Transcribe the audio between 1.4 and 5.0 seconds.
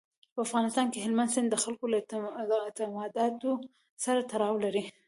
د خلکو له اعتقاداتو سره تړاو لري.